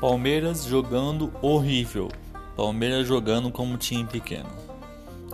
[0.00, 2.08] Palmeiras jogando horrível.
[2.56, 4.48] Palmeiras jogando como time pequeno.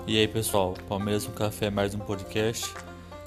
[0.09, 2.75] E aí, pessoal, Palmeiras no Café mais um podcast.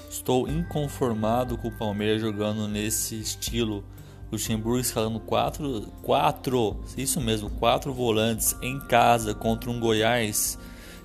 [0.10, 3.86] Estou inconformado com o Palmeiras jogando nesse estilo.
[4.30, 10.59] Luxemburgo escalando quatro, quatro, isso mesmo, quatro volantes em casa contra um Goiás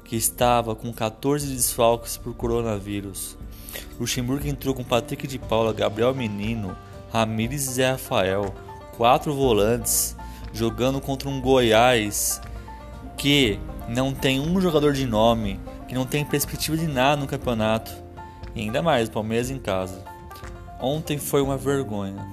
[0.05, 3.39] que estava com 14 desfalques por coronavírus.
[4.01, 6.77] Luxemburgo entrou com Patrick de Paula, Gabriel Menino,
[7.13, 8.53] Ramires e Zé Rafael,
[8.97, 10.17] quatro volantes
[10.55, 12.41] jogando contra um Goiás
[13.17, 13.59] que
[13.89, 17.93] não tem um jogador de nome, que não tem perspectiva de nada no campeonato.
[18.55, 20.03] E ainda mais, o Palmeiras em casa.
[20.81, 22.27] Ontem foi uma vergonha.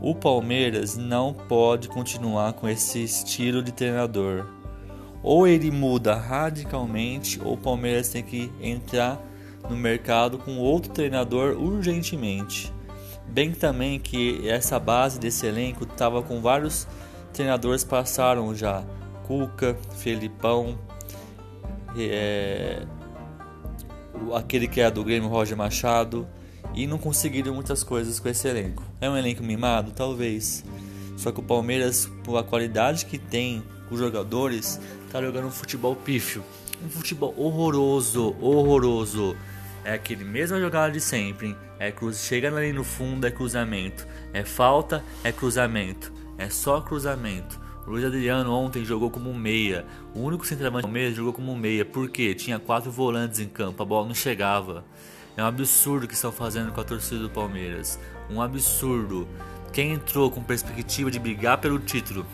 [0.00, 4.46] O Palmeiras não pode continuar com esse estilo de treinador.
[5.22, 9.20] Ou ele muda radicalmente, ou o Palmeiras tem que entrar
[9.68, 12.72] no mercado com outro treinador urgentemente.
[13.26, 16.86] Bem também que essa base desse elenco estava com vários
[17.36, 18.82] treinadores passaram já.
[19.26, 20.78] Cuca, Felipão,
[21.98, 22.86] é,
[24.34, 26.26] aquele que é do Grêmio Roger Machado
[26.74, 28.82] e não conseguiram muitas coisas com esse elenco.
[29.00, 29.92] É um elenco mimado?
[29.92, 30.64] Talvez.
[31.16, 35.94] Só que o Palmeiras, por a qualidade que tem os jogadores, tá jogando um futebol
[35.94, 36.42] pífio.
[36.84, 39.36] Um futebol horroroso, horroroso.
[39.84, 41.56] É aquele mesmo jogada de sempre.
[41.78, 44.06] É cruz, chega ali no fundo, é cruzamento.
[44.32, 47.60] É falta, é cruzamento é só cruzamento.
[47.86, 49.86] O Luiz Adriano ontem jogou como meia.
[50.14, 51.84] O único centroavante do Palmeiras jogou como meia.
[51.84, 52.34] Por quê?
[52.34, 54.84] Tinha quatro volantes em campo, a bola não chegava.
[55.36, 57.98] É um absurdo que estão fazendo com a torcida do Palmeiras.
[58.28, 59.28] Um absurdo.
[59.72, 62.26] Quem entrou com perspectiva de brigar pelo título,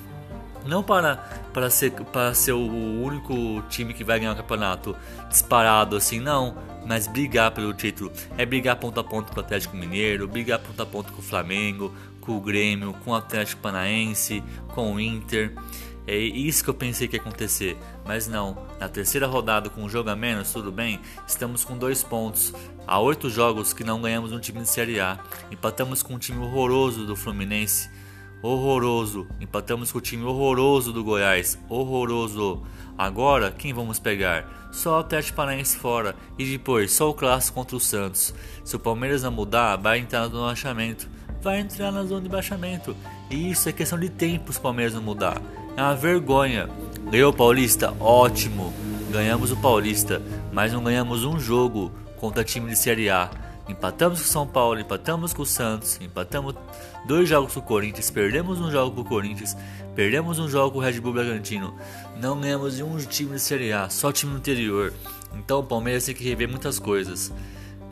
[0.64, 1.16] não para,
[1.53, 4.94] para, ser, para ser o único time que vai ganhar o campeonato
[5.28, 6.56] disparado assim, não,
[6.87, 8.12] mas brigar pelo título.
[8.39, 11.22] É brigar ponto a ponto com o Atlético Mineiro, brigar ponto a ponto com o
[11.22, 11.92] Flamengo,
[12.23, 15.55] com o Grêmio, com o Atlético Paranaense, com o Inter.
[16.06, 18.56] É isso que eu pensei que ia acontecer, mas não.
[18.81, 22.53] Na terceira rodada, com um jogo a menos, tudo bem, estamos com dois pontos.
[22.87, 25.19] Há oito jogos que não ganhamos um time de Série A.
[25.50, 27.88] Empatamos com um time horroroso do Fluminense.
[28.43, 29.28] Horroroso.
[29.41, 31.56] Empatamos com o time horroroso do Goiás.
[31.69, 32.65] Horroroso.
[32.99, 34.69] Agora, quem vamos pegar?
[34.72, 36.16] Só o Atlético Paranaense fora.
[36.37, 38.34] E depois, só o clássico contra o Santos.
[38.65, 41.09] Se o Palmeiras não mudar, vai entrar no achamento
[41.42, 42.97] vai entrar na zona de baixamento.
[43.28, 45.42] E isso é questão de tempo os Palmeiras não mudar.
[45.76, 46.69] É uma vergonha.
[47.10, 47.92] Ganhou o Paulista?
[47.98, 48.72] Ótimo.
[49.10, 53.28] Ganhamos o Paulista, mas não ganhamos um jogo contra time de Série A.
[53.69, 56.54] Empatamos com o São Paulo, empatamos com o Santos, empatamos
[57.06, 59.56] dois jogos com o Corinthians, perdemos um jogo com o Corinthians,
[59.94, 61.75] perdemos um jogo com o Red Bull Bragantino.
[62.20, 64.92] Não ganhamos de um time de Série A, só time interior.
[65.34, 67.32] Então o Palmeiras tem que rever muitas coisas.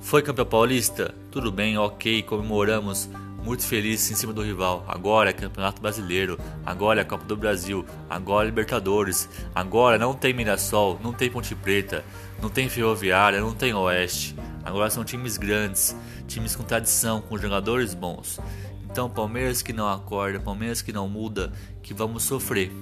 [0.00, 1.14] Foi campeão paulista?
[1.30, 3.08] Tudo bem, ok, comemoramos
[3.42, 4.84] muito feliz em cima do rival.
[4.86, 10.32] Agora é Campeonato Brasileiro, agora é Copa do Brasil, agora é Libertadores, agora não tem
[10.32, 12.04] Mirassol, não tem Ponte Preta,
[12.40, 14.36] não tem Ferroviária, não tem Oeste.
[14.64, 15.96] Agora são times grandes,
[16.26, 18.38] times com tradição, com jogadores bons.
[18.84, 21.52] Então, Palmeiras que não acorda, Palmeiras que não muda,
[21.82, 22.72] que vamos sofrer.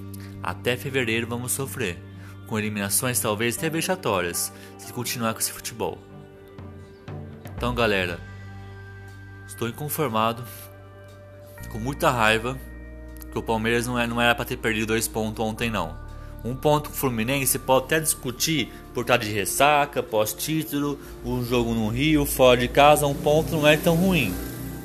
[0.41, 2.01] Até fevereiro vamos sofrer,
[2.47, 5.99] com eliminações talvez até vexatórias, se continuar com esse futebol.
[7.55, 8.19] Então, galera,
[9.49, 10.43] Estou inconformado,
[11.71, 12.55] com muita raiva,
[13.31, 15.97] que o Palmeiras não, é, não era para ter perdido dois pontos ontem não.
[16.45, 21.73] Um ponto com o Fluminense pode até discutir por estar de ressaca, pós-título, um jogo
[21.73, 24.33] no Rio, fora de casa, um ponto não é tão ruim.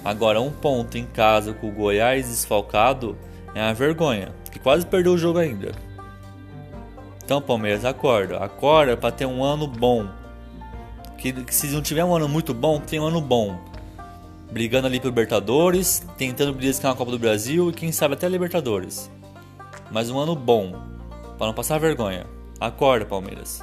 [0.02, 3.16] Agora, um ponto em casa com o Goiás desfalcado
[3.54, 5.72] é uma vergonha, que quase perdeu o jogo ainda.
[7.22, 8.38] Então, Palmeiras, acorda.
[8.38, 10.08] Acorda para ter um ano bom.
[11.18, 13.73] Que, que se não tiver um ano muito bom, tem um ano bom
[14.54, 19.10] brigando ali por Libertadores, tentando beliscar na Copa do Brasil e quem sabe até Libertadores.
[19.90, 20.80] Mas um ano bom,
[21.36, 22.24] para não passar vergonha.
[22.60, 23.60] Acorda, Palmeiras.